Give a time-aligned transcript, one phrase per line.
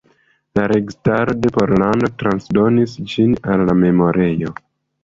[0.59, 4.57] La registaro de Pollando transdonis ĝin al la memorejo.